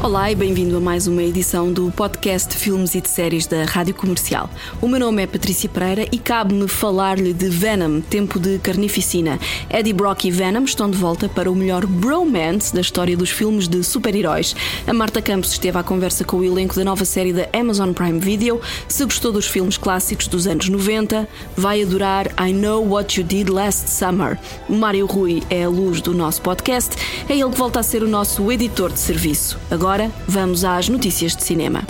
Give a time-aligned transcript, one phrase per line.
[0.00, 3.64] Olá e bem-vindo a mais uma edição do podcast de filmes e de séries da
[3.64, 4.48] Rádio Comercial.
[4.80, 9.40] O meu nome é Patrícia Pereira e cabe-me falar-lhe de Venom, Tempo de Carnificina.
[9.68, 13.66] Eddie Brock e Venom estão de volta para o melhor bromance da história dos filmes
[13.66, 14.54] de super-heróis.
[14.86, 18.20] A Marta Campos esteve à conversa com o elenco da nova série da Amazon Prime
[18.20, 18.60] Video.
[18.86, 23.48] Se gostou dos filmes clássicos dos anos 90, vai adorar I Know What You Did
[23.48, 24.38] Last Summer.
[24.68, 26.96] O Mário Rui é a luz do nosso podcast,
[27.28, 29.58] é ele que volta a ser o nosso editor de serviço.
[29.68, 31.82] Agora Agora vamos às notícias de cinema.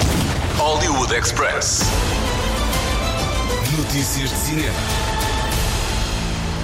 [0.57, 1.80] Hollywood Express.
[3.77, 5.07] Notícias de cinema.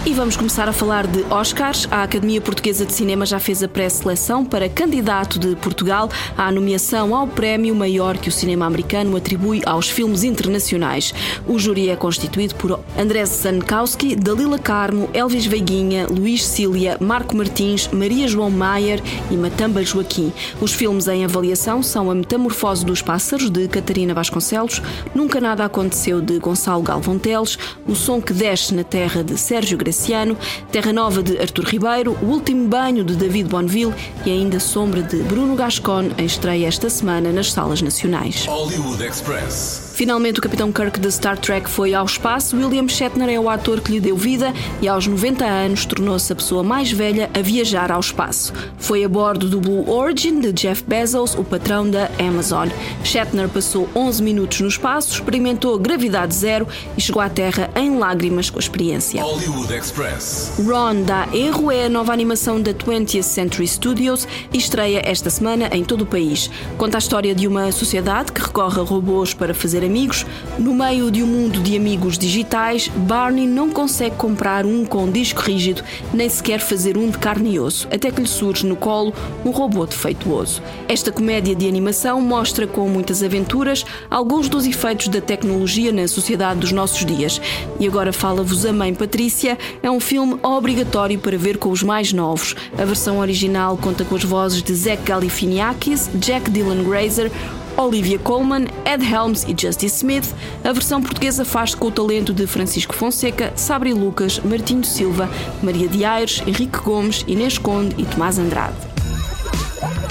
[0.06, 1.88] E vamos começar a falar de Oscars.
[1.90, 7.16] A Academia Portuguesa de Cinema já fez a pré-seleção para candidato de Portugal à nomeação
[7.16, 11.14] ao prémio maior que o cinema americano atribui aos filmes internacionais.
[11.48, 17.88] O júri é constituído por Andrés Sankowski, Dalila Carmo, Elvis Veiguinha, Luís Cília, Marco Martins,
[17.88, 20.30] Maria João Maier e Matamba Joaquim.
[20.60, 24.82] Os filmes em avaliação são A Metamorfose dos Pássaros, de Catarina Vasconcelos,
[25.14, 29.78] Nunca Nada Aconteceu, de Gonçalo Galvão Teles, O Som que Desce na Terra, de Sérgio
[29.78, 30.36] Graciano, ano,
[30.70, 33.94] Terra Nova de Artur Ribeiro, O Último Banho de David Bonneville
[34.26, 38.46] e ainda Sombra de Bruno Gascon em estreia esta semana nas salas nacionais.
[38.46, 39.93] Hollywood Express.
[39.94, 42.56] Finalmente, o Capitão Kirk de Star Trek foi ao espaço.
[42.56, 46.34] William Shatner é o ator que lhe deu vida e, aos 90 anos, tornou-se a
[46.34, 48.52] pessoa mais velha a viajar ao espaço.
[48.76, 52.70] Foi a bordo do Blue Origin de Jeff Bezos, o patrão da Amazon.
[53.04, 56.66] Shatner passou 11 minutos no espaço, experimentou gravidade zero
[56.98, 59.22] e chegou à Terra em lágrimas com a experiência.
[59.22, 60.54] Hollywood Express.
[60.58, 65.68] Ron dá erro é a nova animação da 20th Century Studios e estreia esta semana
[65.70, 66.50] em todo o país.
[66.76, 70.26] Conta a história de uma sociedade que recorre a robôs para fazer amigos.
[70.58, 75.40] No meio de um mundo de amigos digitais, Barney não consegue comprar um com disco
[75.40, 75.82] rígido,
[76.12, 79.12] nem sequer fazer um de carne e osso, até que lhe surge no colo
[79.44, 80.62] um robô defeituoso.
[80.88, 86.60] Esta comédia de animação mostra com muitas aventuras alguns dos efeitos da tecnologia na sociedade
[86.60, 87.40] dos nossos dias.
[87.78, 92.12] E agora fala-vos a mãe Patrícia, é um filme obrigatório para ver com os mais
[92.12, 92.54] novos.
[92.78, 97.30] A versão original conta com as vozes de Zach Galifianakis, Jack Dylan Grazer,
[97.76, 102.46] Olivia Colman, Ed Helms e Justice Smith, a versão portuguesa faz com o talento de
[102.46, 105.28] Francisco Fonseca, Sabri Lucas, Martinho Silva,
[105.62, 108.76] Maria de Aires, Henrique Gomes, Inês Conde e Tomás Andrade.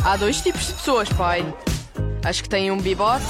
[0.03, 1.45] Há dois tipos de pessoas, pai.
[2.25, 3.25] As que têm um bibote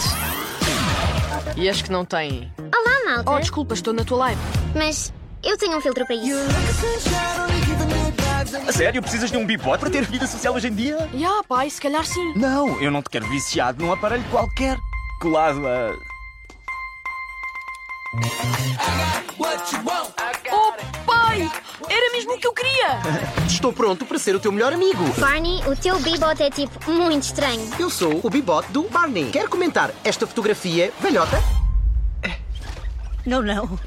[1.56, 2.52] e as que não têm.
[2.58, 3.32] Olá, malta.
[3.32, 4.42] Oh, desculpa, estou na tua live.
[4.76, 6.40] Mas eu tenho um filtro para isso.
[8.68, 9.02] A sério?
[9.02, 10.98] Precisas de um bibote para ter vida social hoje em dia?
[11.14, 12.34] Ya, yeah, pai, se calhar sim.
[12.36, 14.78] Não, eu não te quero viciado num aparelho qualquer.
[15.22, 15.96] Colado a.
[20.52, 20.74] Oh,
[21.06, 21.50] pai!
[21.90, 23.00] Era mesmo o que eu queria!
[23.48, 25.04] Estou pronto para ser o teu melhor amigo.
[25.18, 27.66] Barney, o teu bebop é tipo muito estranho.
[27.80, 29.32] Eu sou o bebop do Barney.
[29.32, 31.42] Quer comentar esta fotografia, velhota?
[33.26, 33.80] Não, não.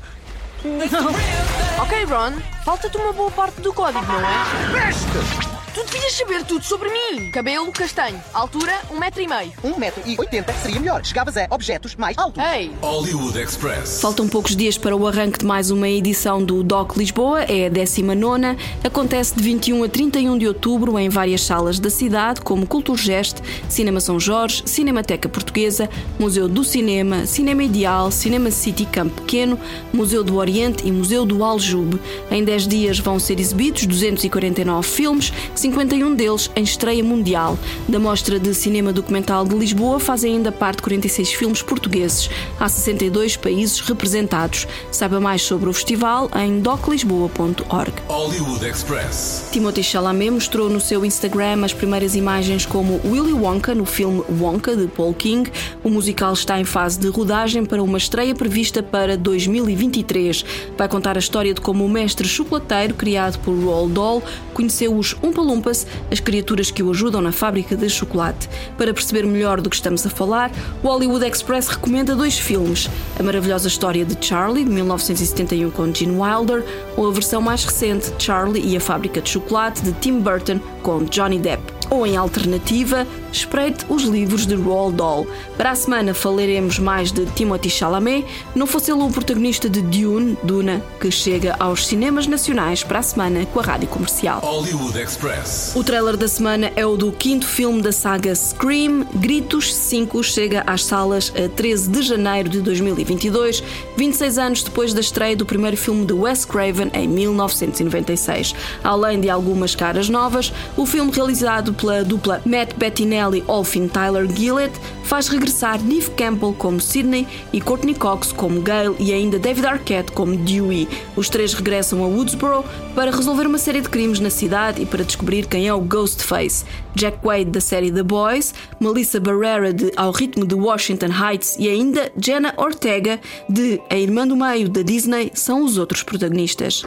[1.81, 2.33] Ok, Ron,
[2.65, 4.87] falta-te uma boa parte do código, não é?
[4.87, 5.56] Peste!
[5.77, 7.31] Tu devias saber tudo sobre mim.
[7.31, 9.53] Cabelo castanho, altura um metro e meio.
[9.63, 11.05] Um metro e oitenta seria melhor.
[11.05, 12.43] Chegavas a objetos mais altos.
[12.43, 14.01] Ei, Hollywood Express.
[14.01, 17.69] Faltam poucos dias para o arranque de mais uma edição do DOC Lisboa, é a
[17.69, 18.57] 19.
[18.83, 24.01] Acontece de 21 a 31 de outubro em várias salas da cidade, como Culturgest, Cinema
[24.01, 29.61] São Jorge, Cinemateca Portuguesa, Museu do Cinema, Cinema Ideal, Cinema City Campo Pequeno,
[29.93, 32.01] Museu do Oriente e Museu do Aljube.
[32.31, 35.31] Em 10 dias vão ser exibidos 249 filmes,
[35.67, 37.59] 51 deles em estreia mundial.
[37.89, 42.31] Da Mostra de Cinema Documental de Lisboa fazem ainda parte 46 filmes portugueses.
[42.61, 44.69] Há 62 países representados.
[44.93, 47.93] Saiba mais sobre o festival em doclisboa.org.
[48.07, 49.49] Hollywood Express.
[49.51, 54.77] Timothée Chalamet mostrou no seu Instagram as primeiras imagens como Willy Wonka no filme Wonka
[54.77, 55.51] de Paul King.
[55.83, 60.45] O musical está em fase de rodagem para uma estreia prevista para 2023.
[60.79, 64.23] Vai contar a história de como o mestre chocolateiro criado por Roald Dahl
[64.57, 68.49] conheceu os Oompa Loompas, as criaturas que o ajudam na fábrica de chocolate.
[68.77, 72.89] Para perceber melhor do que estamos a falar, o Hollywood Express recomenda dois filmes:
[73.19, 76.65] a maravilhosa história de Charlie de 1971 com Gene Wilder
[76.97, 81.05] ou a versão mais recente Charlie e a fábrica de chocolate de Tim Burton com
[81.05, 81.76] Johnny Depp.
[81.91, 85.27] Ou em alternativa, espreite os livros de Roald Dahl.
[85.57, 90.37] Para a semana falaremos mais de Timothy Chalamet, não fosse ele o protagonista de Dune,
[90.43, 94.41] Duna, que chega aos cinemas nacionais para a semana com a rádio comercial.
[94.41, 95.73] Hollywood Express.
[95.75, 100.65] O trailer da semana é o do quinto filme da saga Scream, Gritos 5, chega
[100.67, 103.63] às salas a 13 de janeiro de 2022,
[103.97, 108.55] 26 anos depois da estreia do primeiro filme de Wes Craven em 1996.
[108.83, 114.73] Além de algumas caras novas, o filme realizado pela dupla Matt Bettinelli Olfin Tyler Gillett
[115.05, 120.13] faz regressar Neve Campbell como Sidney e Courtney Cox como Gale e ainda David Arquette
[120.13, 120.89] como Dewey.
[121.15, 122.65] Os três regressam a Woodsboro
[122.95, 126.65] para resolver uma série de crimes na cidade e para descobrir quem é o Ghostface.
[126.95, 131.69] Jack Wade da série The Boys, Melissa Barrera de Ao Ritmo de Washington Heights e
[131.69, 136.83] ainda Jenna Ortega de A Irmã do Meio da Disney são os outros protagonistas.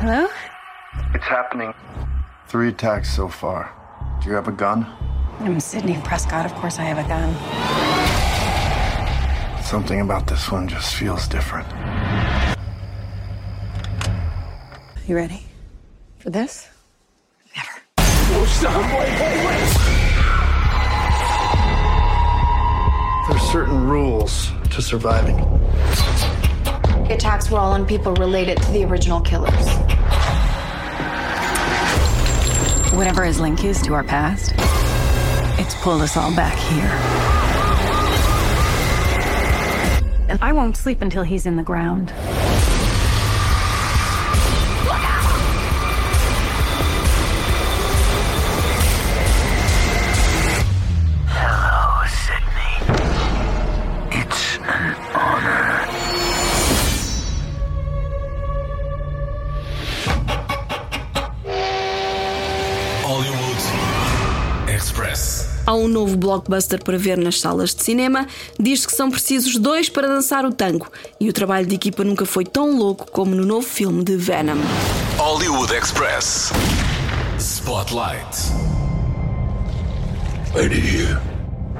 [0.00, 0.28] Hello?
[1.14, 1.74] It's happening.
[2.48, 3.70] Three attacks so far.
[4.22, 4.86] Do you have a gun?
[5.40, 6.46] I'm Sydney Prescott.
[6.46, 7.34] Of course I have a gun.
[9.62, 11.68] Something about this one just feels different.
[15.06, 15.44] You ready
[16.20, 16.70] for this?
[17.54, 17.82] Never.
[23.28, 25.36] There's certain rules to surviving.
[27.08, 29.68] The attacks were all on people related to the original killers.
[32.98, 34.54] Whatever his link is to our past,
[35.60, 36.90] it's pulled us all back here.
[40.28, 42.12] And I won't sleep until he's in the ground.
[65.98, 68.26] Novo blockbuster para ver nas salas de cinema.
[68.58, 70.86] Diz que são precisos dois para dançar o tango.
[71.18, 74.58] E o trabalho de equipa nunca foi tão louco como no novo filme de Venom.
[75.16, 76.52] Hollywood Express.
[77.38, 78.36] Spotlight.
[80.54, 81.06] Lady,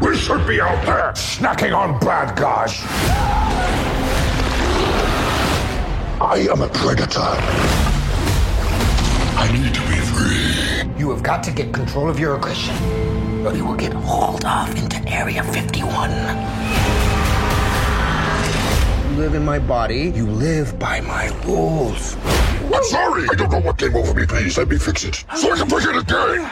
[0.00, 2.82] we should be out there snacking on bad guys.
[6.20, 7.20] I am a predator.
[9.38, 10.90] I need to be free.
[10.98, 12.74] You have got to get control of your aggression,
[13.46, 16.10] or you will get hauled off into Area 51.
[19.10, 22.16] You live in my body, you live by my rules.
[22.72, 23.26] I'm sorry.
[23.30, 24.26] I don't know what came over me.
[24.26, 26.46] Please let me fix it so I can forget again.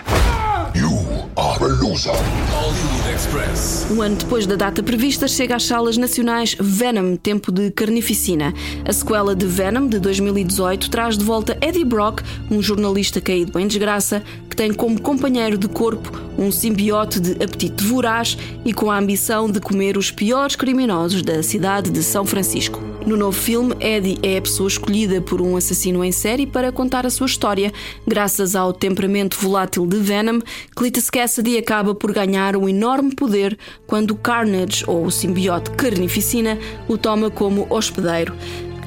[0.74, 2.10] You are a loser.
[2.10, 3.86] Hollywood Express.
[3.90, 8.52] Um ano depois da data prevista, chega às salas nacionais Venom Tempo de Carnificina.
[8.84, 13.66] A sequela de Venom, de 2018, traz de volta Eddie Brock, um jornalista caído em
[13.66, 18.98] desgraça, que tem como companheiro de corpo um simbiote de apetite voraz e com a
[18.98, 22.80] ambição de comer os piores criminosos da cidade de São Francisco.
[23.06, 27.06] No novo filme, Eddie é a pessoa escolhida por um assassino em série para contar
[27.06, 27.72] a sua história.
[28.04, 30.40] Graças ao temperamento volátil de Venom,
[30.74, 33.56] Cletus Cassidy acaba por ganhar um enorme poder
[33.86, 36.58] quando Carnage, ou o simbiote Carnificina,
[36.88, 38.34] o toma como hospedeiro.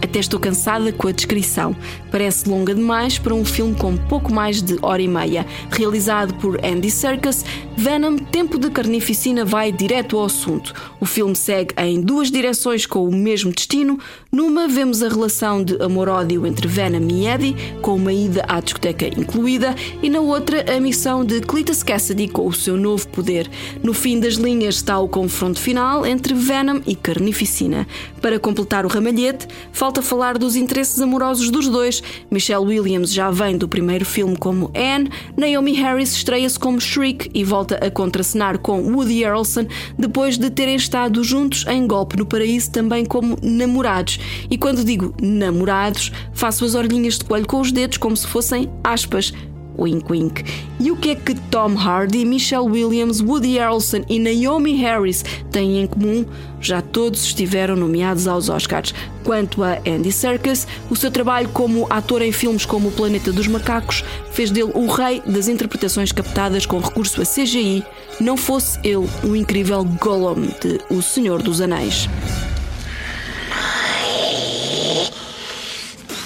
[0.02, 1.76] Até estou cansada com a descrição.
[2.10, 5.46] Parece longa demais para um filme com pouco mais de hora e meia.
[5.70, 7.44] Realizado por Andy Serkis,
[7.76, 10.74] Venom Tempo de Carnificina vai direto ao assunto.
[11.00, 14.00] O filme segue em duas direções com o mesmo destino.
[14.32, 19.08] Numa, vemos a relação de amor-ódio entre Venom e Eddie, com uma ida à discoteca
[19.08, 23.50] incluída, e na outra, a missão de Cletus Cassidy com o seu novo poder.
[23.84, 27.88] No fim das linhas está o confronto final entre Venom e Carnificina.
[28.22, 32.04] Para completar o ramalhete, falta falar dos interesses amorosos dos dois.
[32.30, 37.44] Michelle Williams já vem do primeiro filme como Anne, Naomi Harris estreia-se como Shriek e
[37.44, 39.66] volta a contracenar com Woody Harrelson
[39.98, 44.20] depois de terem estado juntos em Golpe no Paraíso também como namorados.
[44.50, 48.70] E quando digo namorados, faço as orelhinhas de coelho com os dedos como se fossem
[48.84, 49.34] aspas.
[49.80, 50.44] Wink wink.
[50.80, 55.82] E o que é que Tom Hardy, Michelle Williams, Woody Harrelson e Naomi Harris têm
[55.82, 56.26] em comum?
[56.62, 58.94] Já todos estiveram nomeados aos Oscars.
[59.24, 63.48] Quanto a Andy Serkis, o seu trabalho como ator em filmes como O Planeta dos
[63.48, 67.84] Macacos fez dele o rei das interpretações captadas com recurso a CGI,
[68.20, 72.08] não fosse ele o incrível Gollum de O Senhor dos Anéis.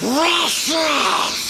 [0.00, 1.43] Precious!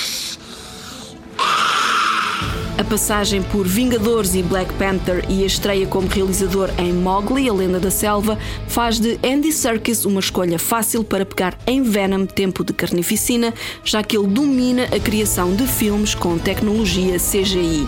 [2.77, 7.53] A passagem por Vingadores e Black Panther e a estreia como realizador em Mowgli, a
[7.53, 12.65] lenda da selva, faz de Andy Serkis uma escolha fácil para pegar em Venom Tempo
[12.65, 13.55] de Carnificina,
[13.85, 17.87] já que ele domina a criação de filmes com tecnologia CGI.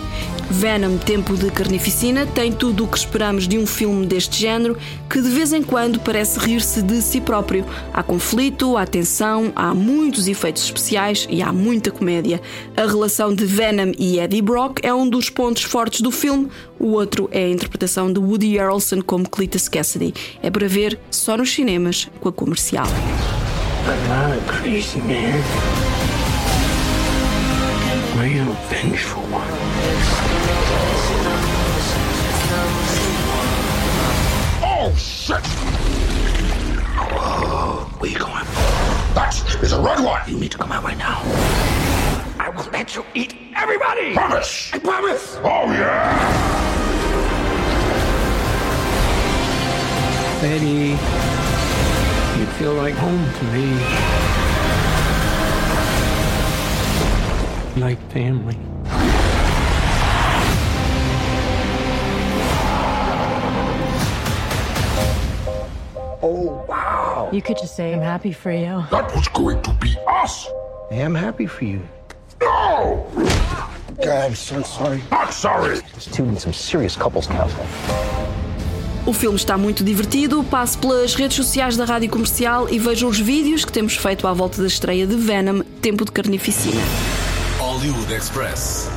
[0.49, 4.77] Venom Tempo de Carnificina tem tudo o que esperamos de um filme deste género,
[5.09, 7.65] que de vez em quando parece rir-se de si próprio.
[7.93, 12.41] Há conflito, há tensão, há muitos efeitos especiais e há muita comédia.
[12.77, 16.87] A relação de Venom e Eddie Brock é um dos pontos fortes do filme, o
[16.87, 20.13] outro é a interpretação de Woody Harrelson como Cletus Cassidy.
[20.41, 22.87] É para ver só nos cinemas com a comercial.
[23.87, 25.41] I'm not a crazy man.
[28.19, 29.47] I am a vengeful one.
[34.61, 35.45] Oh, shit!
[36.97, 38.43] Whoa, where you going?
[39.13, 40.21] That is a red one!
[40.27, 41.86] You need to come out right now.
[42.57, 44.15] I will let you eat everybody!
[44.15, 44.73] Promise!
[44.73, 45.37] I promise!
[45.43, 46.17] Oh, yeah!
[50.41, 50.97] Betty,
[52.39, 53.77] you feel like home to me.
[57.79, 58.57] Like family.
[66.23, 67.29] Oh, wow.
[67.31, 68.83] You could just say I'm happy for you.
[68.89, 70.47] That was going to be us!
[70.89, 71.87] I am happy for you.
[72.41, 73.05] No!
[73.97, 75.01] God, I'm so sorry.
[75.11, 75.79] Not sorry!
[75.95, 77.67] This two needs some serious couples counseling.
[79.05, 80.43] O filme está muito divertido.
[80.43, 84.33] Passe pelas redes sociais da Rádio Comercial e veja os vídeos que temos feito à
[84.33, 86.81] volta da estreia de Venom Tempo de Carnificina.
[87.57, 88.89] Hollywood Express.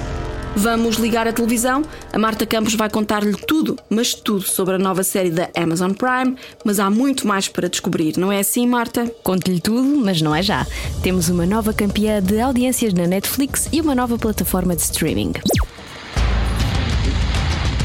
[0.56, 1.82] Vamos ligar a televisão.
[2.12, 6.36] A Marta Campos vai contar-lhe tudo, mas tudo sobre a nova série da Amazon Prime.
[6.64, 9.10] Mas há muito mais para descobrir, não é assim, Marta?
[9.22, 10.66] Conto-lhe tudo, mas não é já.
[11.02, 15.32] Temos uma nova campeã de audiências na Netflix e uma nova plataforma de streaming.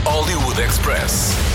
[0.06, 1.55] Hollywood Express.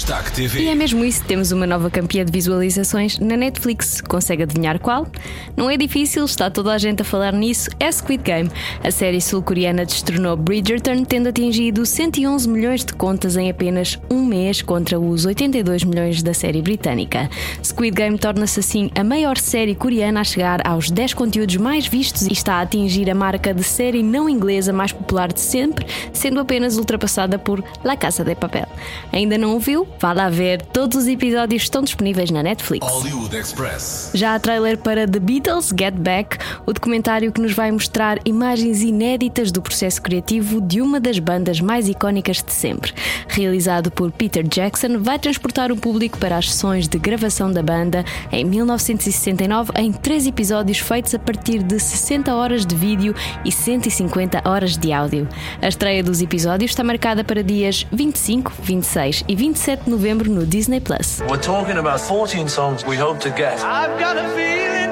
[0.00, 0.62] Destaque TV.
[0.62, 4.00] E é mesmo isso, temos uma nova campeã de visualizações na Netflix.
[4.00, 5.06] Consegue adivinhar qual?
[5.54, 7.68] Não é difícil, está toda a gente a falar nisso.
[7.78, 8.50] É Squid Game.
[8.82, 14.62] A série sul-coreana destronou Bridgerton, tendo atingido 111 milhões de contas em apenas um mês
[14.62, 17.28] contra os 82 milhões da série britânica.
[17.62, 22.22] Squid Game torna-se assim a maior série coreana a chegar aos 10 conteúdos mais vistos
[22.22, 26.40] e está a atingir a marca de série não inglesa mais popular de sempre, sendo
[26.40, 28.66] apenas ultrapassada por La Casa de Papel.
[29.12, 29.89] Ainda não ouviu?
[29.98, 32.86] Vá lá ver, todos os episódios estão disponíveis na Netflix.
[32.86, 34.10] Hollywood Express.
[34.14, 38.82] Já há trailer para The Beatles Get Back, o documentário que nos vai mostrar imagens
[38.82, 42.92] inéditas do processo criativo de uma das bandas mais icónicas de sempre.
[43.28, 48.04] Realizado por Peter Jackson, vai transportar o público para as sessões de gravação da banda
[48.32, 54.42] em 1969 em três episódios feitos a partir de 60 horas de vídeo e 150
[54.48, 55.28] horas de áudio.
[55.60, 60.44] A estreia dos episódios está marcada para dias 25, 26 e 27 de novembro no
[60.44, 61.20] Disney Plus.
[61.28, 63.60] We're talking about 14 songs we hope to get.
[63.60, 64.90] I've got a feeling.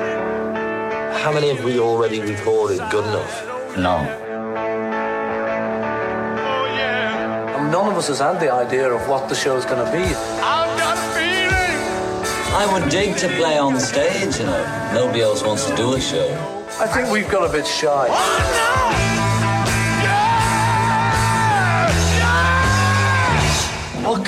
[1.23, 3.77] How many have we already recorded good enough?
[3.77, 3.97] No.
[7.57, 10.05] Oh, none of us has had the idea of what the show's going to be.
[10.05, 11.39] I've got a feeling.
[12.55, 14.91] I would dig to play on stage, you know.
[14.95, 16.29] Nobody else wants to do a show.
[16.81, 18.07] I think we've got a bit shy.
[18.11, 18.88] Oh, no!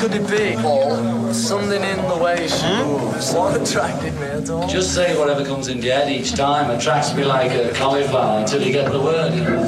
[0.01, 0.57] Could it be?
[0.63, 2.89] Paul, something in the way she hmm?
[2.89, 3.35] moves.
[3.41, 4.67] What attracted me at all?
[4.67, 8.63] Just say whatever comes in your head each time attracts me like a cauliflower until
[8.63, 9.63] you get the word, you know.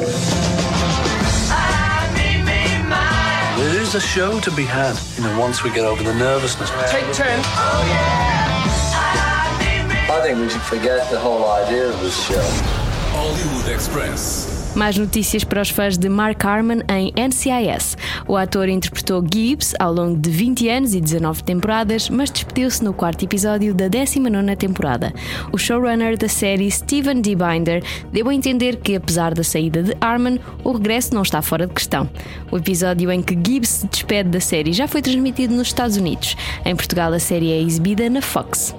[3.59, 6.71] There is a show to be had, you know, once we get over the nervousness.
[6.91, 7.41] Take 10.
[10.09, 12.43] I think we should forget the whole idea of this show.
[13.13, 14.62] Hollywood Express.
[14.75, 17.95] Mais notícias para os fãs de Mark Harmon em NCIS.
[18.27, 22.95] O ator interpretou Gibbs ao longo de 20 anos e 19 temporadas, mas despediu-se no
[22.95, 25.13] quarto episódio da 19 temporada.
[25.53, 27.35] O showrunner da série, Steven D.
[27.35, 31.67] Binder, deu a entender que, apesar da saída de Harmon, o regresso não está fora
[31.67, 32.09] de questão.
[32.51, 36.35] O episódio em que Gibbs se despede da série já foi transmitido nos Estados Unidos.
[36.65, 38.75] Em Portugal, a série é exibida na Fox.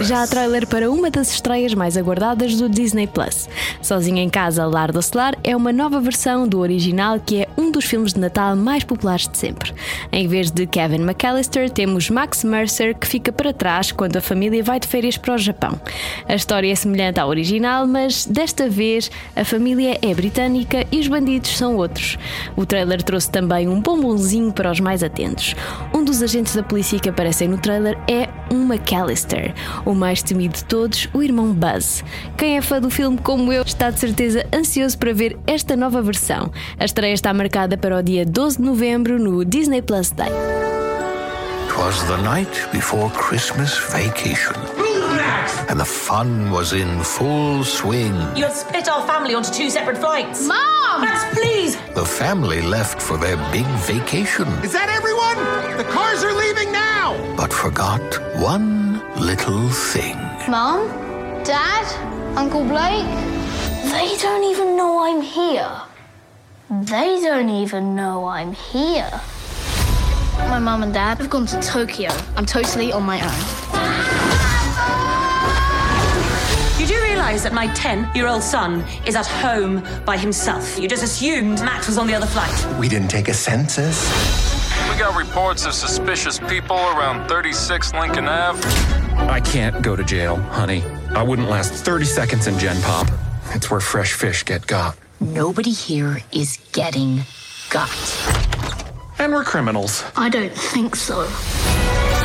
[0.00, 3.50] Já há trailer para uma das estreias mais aguardadas do Disney Plus.
[3.82, 7.72] Sozinho em Casa, Lar do Celar é uma nova versão do original que é um
[7.72, 9.74] dos filmes de Natal mais populares de sempre.
[10.12, 14.62] Em vez de Kevin McAllister, temos Max Mercer que fica para trás quando a família
[14.62, 15.80] vai de férias para o Japão.
[16.28, 21.08] A história é semelhante à original, mas desta vez a família é britânica e os
[21.08, 22.16] bandidos são outros.
[22.54, 25.56] O trailer trouxe também um bombonzinho para os mais atentos.
[25.92, 30.54] Um dos agentes da polícia que aparecem no trailer é um McAllister, o mais temido
[30.54, 32.04] de todos, o irmão Buzz.
[32.36, 36.00] Quem é fã do filme como eu está de certeza ansioso para ver esta nova
[36.02, 36.50] versão.
[36.78, 40.32] A estreia está marcada para o dia 12 de novembro no Disney Plus Day.
[41.68, 44.54] Twas the night before Christmas vacation.
[45.68, 48.14] And the fun was in full swing.
[48.36, 50.46] You have split our family onto two separate flights.
[50.46, 51.00] Mom!
[51.00, 51.76] Max, please!
[51.94, 55.38] The family left for their big vacation, Is that everyone?
[55.76, 56.83] The cars are leaving now!
[57.36, 58.02] But forgot
[58.36, 60.16] one little thing.
[60.48, 60.88] Mom?
[61.44, 61.86] Dad?
[62.36, 63.06] Uncle Blake?
[63.92, 65.70] They don't even know I'm here.
[66.70, 69.20] They don't even know I'm here.
[70.38, 72.10] My mum and dad have gone to Tokyo.
[72.36, 73.64] I'm totally on my own.
[76.80, 80.78] You do realise that my 10 year old son is at home by himself.
[80.78, 82.78] You just assumed Max was on the other flight.
[82.78, 84.53] We didn't take a census.
[84.94, 88.62] We got reports of suspicious people around 36 Lincoln Ave.
[89.28, 90.84] I can't go to jail, honey.
[91.10, 93.08] I wouldn't last 30 seconds in Gen Pop.
[93.54, 94.96] It's where fresh fish get got.
[95.18, 97.22] Nobody here is getting
[97.70, 97.90] got.
[99.18, 100.04] And we're criminals.
[100.14, 101.24] I don't think so.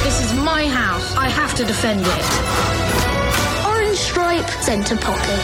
[0.04, 1.16] This is my house.
[1.16, 3.66] I have to defend it.
[3.66, 5.40] Orange stripe, centre pocket.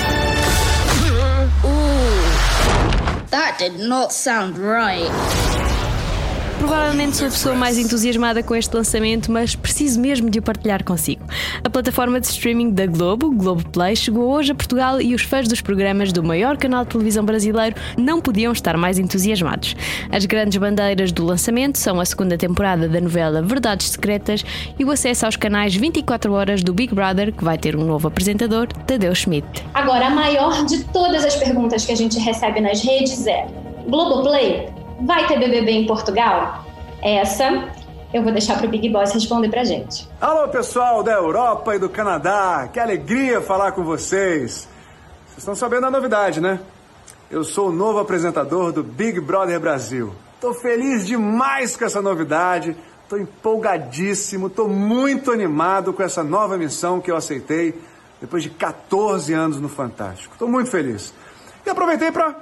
[1.65, 3.25] Ooh.
[3.31, 5.54] That did not sound right.
[6.57, 10.83] Provavelmente sou a pessoa mais entusiasmada com este lançamento, mas preciso mesmo de o partilhar
[10.83, 11.21] consigo.
[11.63, 15.61] A plataforma de streaming da Globo, Globoplay, chegou hoje a Portugal e os fãs dos
[15.61, 19.75] programas do maior canal de televisão brasileiro não podiam estar mais entusiasmados.
[20.11, 24.43] As grandes bandeiras do lançamento são a segunda temporada da novela Verdades Secretas
[24.79, 28.07] e o acesso aos canais 24 horas do Big Brother, que vai ter um novo
[28.07, 29.45] apresentador, Tadeu Schmidt.
[29.73, 33.45] Agora, a maior de todas as perguntas que a gente recebe nas redes é:
[33.87, 36.63] Globoplay, vai ter BBB em Portugal?
[37.01, 37.69] Essa
[38.13, 40.07] eu vou deixar para o Big Boss responder pra gente.
[40.21, 44.67] Alô, pessoal da Europa e do Canadá, que alegria falar com vocês.
[45.27, 46.59] Vocês estão sabendo da novidade, né?
[47.29, 50.13] Eu sou o novo apresentador do Big Brother Brasil.
[50.39, 52.77] Tô feliz demais com essa novidade,
[53.09, 57.77] tô empolgadíssimo, tô muito animado com essa nova missão que eu aceitei
[58.21, 60.35] depois de 14 anos no Fantástico.
[60.37, 61.13] Tô muito feliz.
[61.65, 62.35] E aproveitei para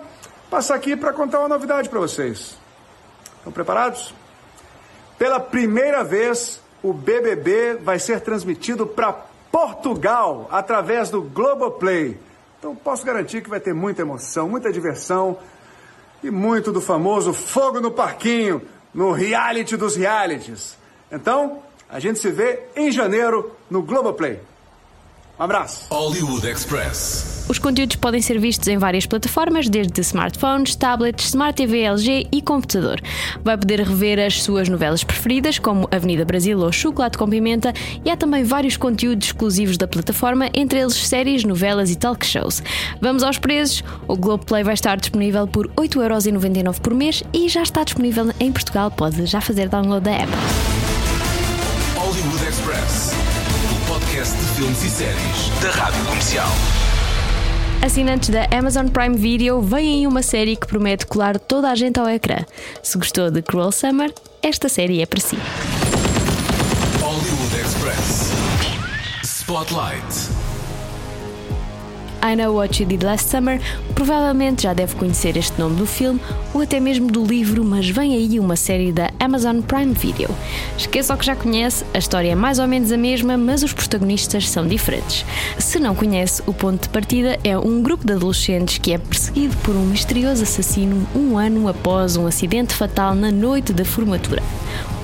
[0.54, 2.56] passar aqui para contar uma novidade para vocês.
[3.38, 4.14] Estão preparados?
[5.18, 9.14] Pela primeira vez, o BBB vai ser transmitido para
[9.52, 12.20] Portugal através do Globoplay.
[12.60, 15.40] Então posso garantir que vai ter muita emoção, muita diversão
[16.22, 18.62] e muito do famoso fogo no parquinho,
[18.94, 20.78] no reality dos realities.
[21.12, 24.40] Então, a gente se vê em janeiro no Globoplay.
[25.44, 25.82] Um abraço.
[25.90, 27.44] Hollywood Express.
[27.50, 32.42] Os conteúdos podem ser vistos em várias plataformas, desde smartphones, tablets, Smart TV LG e
[32.42, 33.02] computador.
[33.44, 37.74] Vai poder rever as suas novelas preferidas, como Avenida Brasil ou Chocolate com Pimenta,
[38.06, 42.64] e há também vários conteúdos exclusivos da plataforma, entre eles séries, novelas e talk shows.
[43.02, 43.84] Vamos aos preços.
[44.08, 48.90] O Globoplay vai estar disponível por 8,99€ por mês e já está disponível em Portugal.
[48.90, 50.32] Pode já fazer download da app.
[51.98, 53.12] Hollywood Express.
[53.74, 56.48] O podcast de filmes e séries da Rádio Comercial.
[57.84, 62.00] Assinantes da Amazon Prime Video, vem aí uma série que promete colar toda a gente
[62.00, 62.38] ao ecrã.
[62.84, 64.14] Se gostou de Cruel Summer,
[64.44, 65.38] esta série é para si.
[67.02, 68.32] Hollywood Express.
[69.24, 70.44] Spotlight.
[72.24, 73.60] I Know What You Did Last Summer
[73.96, 76.22] provavelmente já deve conhecer este nome do filme
[76.54, 80.30] ou até mesmo do livro, mas vem aí uma série da Amazon Prime Video.
[80.78, 83.72] Esqueça o que já conhece, a história é mais ou menos a mesma, mas os
[83.72, 85.26] protagonistas são diferentes.
[85.58, 89.56] Se não conhece, o ponto de partida é um grupo de adolescentes que é perseguido
[89.58, 94.44] por um misterioso assassino um ano após um acidente fatal na noite da formatura.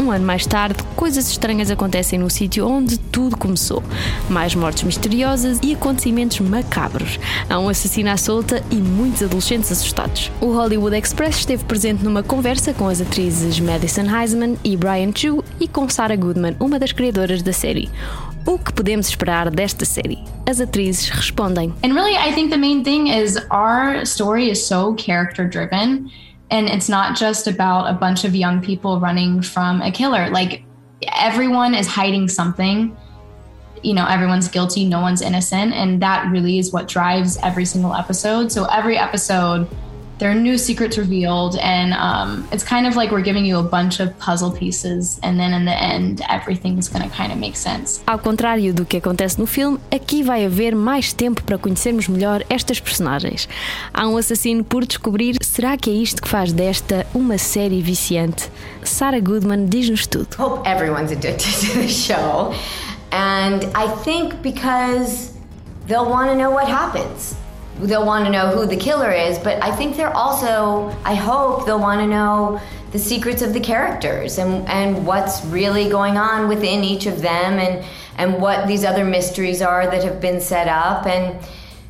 [0.02, 3.84] Um ano mais tarde, coisas estranhas acontecem no sítio onde tudo começou.
[4.30, 7.20] Mais mortes misteriosas e acontecimentos macabros.
[7.50, 10.32] Há um assassino à solta e muitos adolescentes assustados.
[10.40, 15.44] O Hollywood Express esteve presente numa conversa com as atrizes Madison Heisman e Brian Chu
[15.60, 17.90] e com Sarah Goodman, uma das criadoras da série.
[18.46, 20.24] O que podemos esperar desta série?
[20.50, 21.74] As atrizes respondem.
[21.84, 26.10] And really, I think the main thing is our story is so character driven.
[26.50, 30.32] And it's not just about a bunch of young people running from a killer.
[30.32, 30.64] Like,
[31.16, 32.98] everyone is hiding something.
[33.84, 35.74] You know, everyone's guilty, no one's innocent.
[35.74, 38.52] And that really is what drives every single episode.
[38.52, 39.68] So, every episode,
[40.20, 41.58] there are new secrets revealed.
[41.58, 45.20] And um, it's kind of like we're giving you a bunch of puzzle pieces.
[45.24, 48.02] And then in the end, everything's going to kind of make sense.
[48.06, 52.44] Ao contrário do que acontece no filme, aqui vai haver mais tempo para conhecermos melhor
[52.50, 53.48] estas personagens.
[53.94, 55.38] Há um assassino por descobrir.
[55.42, 58.50] Será que é isto que faz desta uma série viciante?
[58.84, 60.36] Sarah Goodman diz-nos tudo.
[60.38, 62.54] Hope everyone's addicted to the show.
[63.12, 65.34] And I think because
[65.88, 67.36] they'll want to know what happens.
[67.80, 71.66] They'll want to know who the killer is, but I think they're also, I hope
[71.66, 72.62] they'll want to know
[72.92, 77.60] the secrets of the characters and, and what's really going on within each of them
[77.60, 77.86] and,
[78.18, 81.06] and what these other mysteries are that have been set up.
[81.06, 81.40] And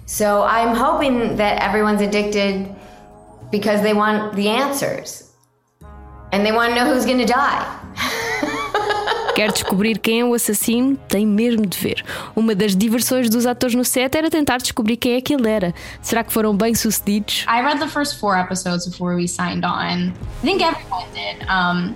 [0.05, 2.73] so I'm hoping that everyone's addicted
[3.51, 5.31] because they want the answers
[6.31, 7.75] and they want to know who's going to die.
[9.35, 10.97] Quer descobrir quem é o assassino?
[11.07, 12.03] Tem mesmo de ver.
[12.35, 15.73] Uma das diversões dos atores no set era tentar descobrir quem é que ele era.
[16.01, 17.45] Será que foram bem sucedidos?
[17.47, 20.09] I read the first four episodes before we signed on.
[20.09, 21.47] I think everyone did.
[21.49, 21.95] Um,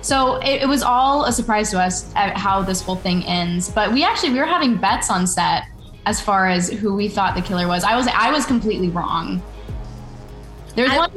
[0.00, 3.68] so it, it was all a surprise to us at how this whole thing ends.
[3.68, 5.64] But we actually we were having bets on set
[6.04, 7.82] as far as who we thought the killer was.
[7.82, 9.42] I was I was completely wrong.
[10.76, 11.10] There's I- one.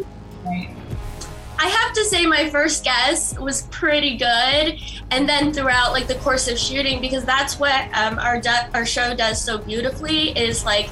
[1.61, 4.79] I have to say my first guess was pretty good,
[5.11, 8.85] and then throughout like the course of shooting, because that's what um, our do- our
[8.85, 10.89] show does so beautifully is like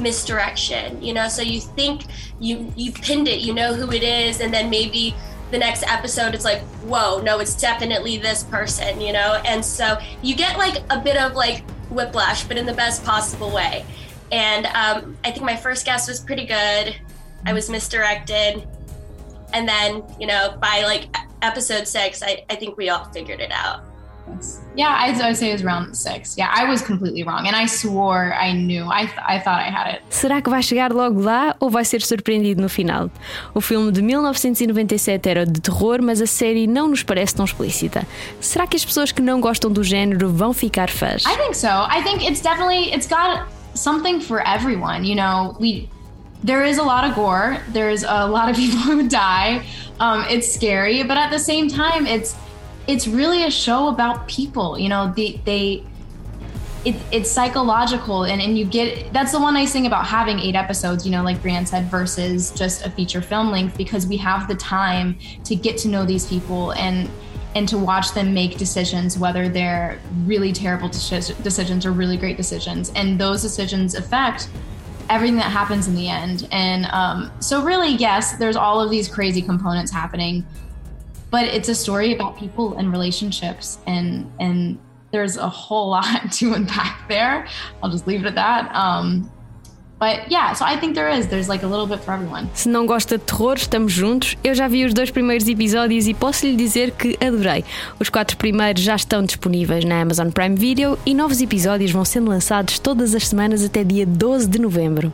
[0.00, 1.02] misdirection.
[1.02, 2.06] You know, so you think
[2.40, 5.14] you you've pinned it, you know who it is, and then maybe
[5.50, 9.02] the next episode it's like, whoa, no, it's definitely this person.
[9.02, 12.72] You know, and so you get like a bit of like whiplash, but in the
[12.72, 13.84] best possible way.
[14.32, 16.96] And um, I think my first guess was pretty good.
[17.44, 18.66] I was misdirected
[19.52, 21.08] and then you know by like
[21.42, 23.80] episode six I, I think we all figured it out
[24.74, 26.36] Yeah, I'd, I'd say it was round six.
[26.36, 28.84] Yeah, I was completely wrong, and I swore I knew.
[28.90, 30.02] I th- I thought I had it.
[30.10, 33.10] Será que vai chegar logo lá ou vai ser surpreendido no final?
[33.54, 38.06] O filme de 1997 era de terror, mas a série não nos parece tão explícita.
[38.40, 41.24] Será que as pessoas que não gostam do género vão ficar fãs?
[41.24, 41.68] I think so.
[41.68, 45.06] I think it's definitely it's got something for everyone.
[45.06, 45.88] You know, we
[46.44, 47.58] there is a lot of gore.
[47.70, 49.66] There's a lot of people who die.
[49.98, 52.36] Um, it's scary, but at the same time, it's
[52.86, 54.78] it's really a show about people.
[54.78, 55.84] You know, they they
[56.86, 60.54] it, it's psychological and, and you get that's the one nice thing about having eight
[60.54, 64.46] episodes you know like brienne said versus just a feature film length because we have
[64.46, 67.10] the time to get to know these people and
[67.56, 72.92] and to watch them make decisions whether they're really terrible decisions or really great decisions
[72.94, 74.48] and those decisions affect
[75.08, 76.48] everything that happens in the end.
[76.52, 80.46] And um, so really yes there's all of these crazy components happening
[81.30, 84.78] but it's a story about people and relationships and and
[85.10, 87.46] there's a whole lot to unpack there.
[87.82, 88.74] I'll just leave it at that.
[88.74, 89.30] Um,
[89.98, 92.68] but yeah so i think there is there's like a little bit for everyone Se
[92.68, 94.36] não gosta de terror, estamos juntos.
[94.44, 97.64] Eu já vi os dois primeiros episódios e posso lhe dizer que adorei.
[97.98, 102.28] Os quatro primeiros já estão disponíveis na Amazon Prime Video e novos episódios vão sendo
[102.30, 105.12] lançados todas as semanas até dia 12 de novembro.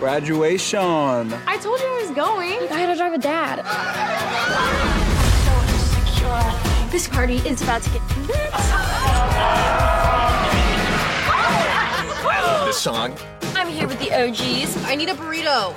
[0.00, 1.28] Graduation.
[1.46, 2.58] I told you I was going.
[2.70, 3.62] I had to drive a dad.
[6.90, 8.00] This party is about to get
[12.70, 13.16] This song.
[13.56, 14.76] I'm here with the OGs.
[14.84, 15.74] I need a burrito.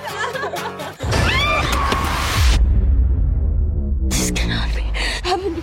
[4.08, 4.82] this cannot be
[5.26, 5.60] happening.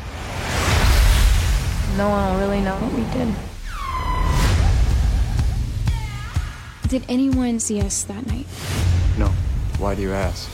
[1.95, 3.33] No one will really know what we did.
[6.89, 8.45] Did anyone see us that night?
[9.17, 9.27] No.
[9.79, 10.49] Why do you ask?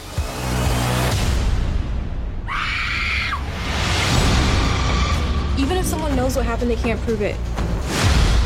[5.59, 7.35] Even if someone knows what happened, they can't prove it.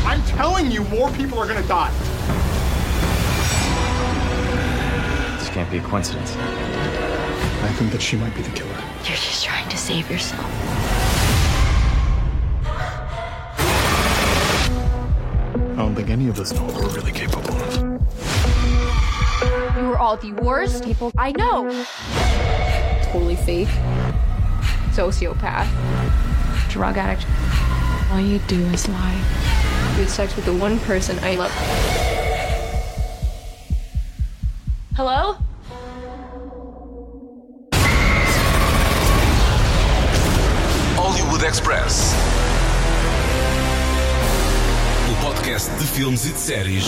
[0.06, 1.92] I'm telling you, more people are gonna die.
[5.52, 6.34] Can't be a coincidence.
[6.34, 8.70] I think that she might be the killer.
[9.04, 10.46] You're just trying to save yourself.
[15.54, 17.76] I don't think any of us know what we're really capable of.
[19.76, 21.70] You were all the worst people I know.
[23.12, 23.68] Totally fake.
[24.92, 25.68] Sociopath.
[26.70, 27.26] Drug addict.
[28.10, 29.14] All you do is lie.
[29.96, 32.21] You had sex with the one person I love.
[35.04, 35.34] Hello?
[40.94, 42.31] Hollywood Express.
[45.42, 46.84] Podcast de filmes e de séries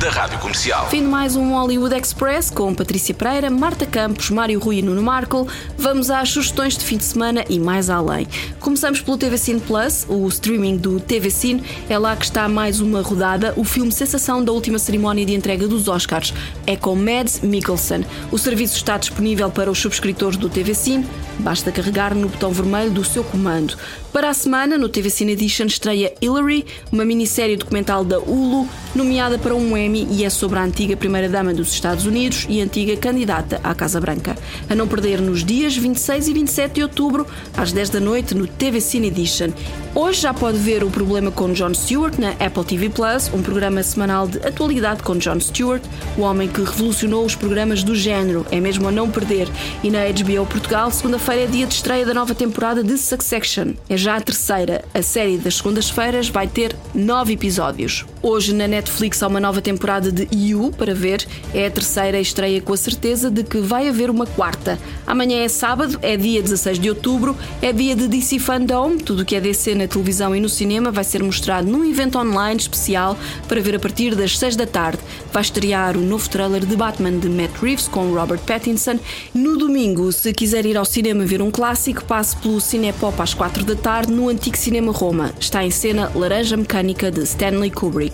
[0.00, 0.88] da Rádio Comercial.
[0.88, 5.00] Fim de mais um Hollywood Express com Patrícia Pereira, Marta Campos, Mário Rui e Nuno
[5.00, 5.46] Marco.
[5.78, 8.26] Vamos às sugestões de fim de semana e mais além.
[8.58, 11.62] Começamos pelo TV Cine Plus, o streaming do TV Cine.
[11.88, 15.68] É lá que está mais uma rodada, o filme sensação da última cerimónia de entrega
[15.68, 16.34] dos Oscars.
[16.66, 18.04] É com Mads Mikkelsen.
[18.32, 21.06] O serviço está disponível para os subscritores do TV Cine.
[21.38, 23.76] Basta carregar no botão vermelho do seu comando.
[24.12, 28.66] Para a semana, no TV Cine Edition estreia Hillary, uma minissérie documental da Hulu.
[28.94, 32.96] nomeada para um Emmy e é sobre a antiga primeira-dama dos Estados Unidos e antiga
[32.96, 34.36] candidata à Casa Branca.
[34.70, 38.46] A não perder nos dias 26 e 27 de outubro, às 10 da noite, no
[38.46, 39.48] TV Cine Edition.
[39.94, 43.82] Hoje já pode ver o problema com Jon Stewart na Apple TV Plus, um programa
[43.82, 45.82] semanal de atualidade com Jon Stewart,
[46.16, 49.48] o homem que revolucionou os programas do género, é mesmo a não perder.
[49.82, 53.72] E na HBO Portugal, segunda-feira é dia de estreia da nova temporada de Succession.
[53.88, 54.84] É já a terceira.
[54.94, 57.73] A série das segundas-feiras vai ter nove episódios.
[57.74, 58.13] Klawisz.
[58.26, 61.26] Hoje na Netflix há uma nova temporada de You para ver.
[61.52, 64.78] É a terceira estreia com a certeza de que vai haver uma quarta.
[65.06, 69.24] Amanhã é sábado, é dia 16 de outubro, é dia de DC Fandom, tudo o
[69.26, 73.14] que é DC na televisão e no cinema vai ser mostrado num evento online especial
[73.46, 75.00] para ver a partir das 6 da tarde.
[75.30, 78.98] Vai estrear o novo trailer de Batman de Matt Reeves com Robert Pattinson.
[79.34, 83.64] No domingo, se quiser ir ao cinema ver um clássico, passe pelo Cinepop às 4
[83.64, 85.34] da tarde no Antigo Cinema Roma.
[85.38, 88.13] Está em cena Laranja Mecânica de Stanley Kubrick.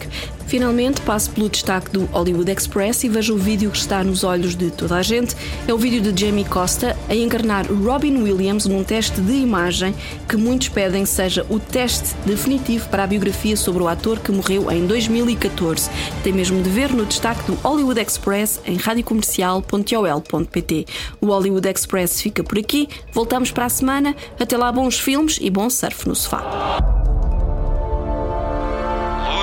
[0.51, 4.57] Finalmente, passe pelo destaque do Hollywood Express e veja o vídeo que está nos olhos
[4.57, 5.37] de toda a gente.
[5.69, 9.95] É o vídeo de Jamie Costa a encarnar Robin Williams num teste de imagem
[10.29, 14.69] que muitos pedem seja o teste definitivo para a biografia sobre o ator que morreu
[14.73, 15.89] em 2014.
[16.25, 20.87] Tem mesmo de ver no destaque do Hollywood Express em radiocomercial.ol.pt.
[21.21, 22.89] O Hollywood Express fica por aqui.
[23.13, 24.17] Voltamos para a semana.
[24.39, 27.00] Até lá, bons filmes e bom surf no sofá.